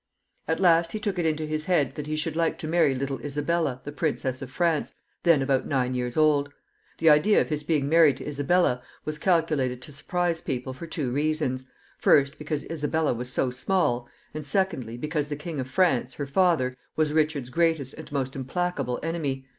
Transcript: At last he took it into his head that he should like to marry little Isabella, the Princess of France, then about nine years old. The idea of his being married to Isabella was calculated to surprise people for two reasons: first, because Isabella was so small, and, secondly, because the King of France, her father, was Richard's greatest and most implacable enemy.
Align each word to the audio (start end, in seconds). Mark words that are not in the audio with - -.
At 0.47 0.59
last 0.59 0.93
he 0.93 0.99
took 0.99 1.19
it 1.19 1.27
into 1.27 1.45
his 1.45 1.65
head 1.65 1.93
that 1.93 2.07
he 2.07 2.15
should 2.15 2.35
like 2.35 2.57
to 2.57 2.67
marry 2.67 2.95
little 2.95 3.19
Isabella, 3.19 3.81
the 3.83 3.91
Princess 3.91 4.41
of 4.41 4.49
France, 4.49 4.95
then 5.21 5.43
about 5.43 5.67
nine 5.67 5.93
years 5.93 6.17
old. 6.17 6.51
The 6.97 7.11
idea 7.11 7.39
of 7.39 7.49
his 7.49 7.63
being 7.63 7.87
married 7.87 8.17
to 8.17 8.25
Isabella 8.27 8.81
was 9.05 9.19
calculated 9.19 9.79
to 9.83 9.91
surprise 9.91 10.41
people 10.41 10.73
for 10.73 10.87
two 10.87 11.11
reasons: 11.11 11.65
first, 11.99 12.39
because 12.39 12.63
Isabella 12.65 13.13
was 13.13 13.31
so 13.31 13.51
small, 13.51 14.09
and, 14.33 14.43
secondly, 14.43 14.97
because 14.97 15.27
the 15.27 15.35
King 15.35 15.59
of 15.59 15.67
France, 15.69 16.15
her 16.15 16.25
father, 16.25 16.75
was 16.95 17.13
Richard's 17.13 17.51
greatest 17.51 17.93
and 17.93 18.11
most 18.11 18.35
implacable 18.35 18.99
enemy. 19.03 19.45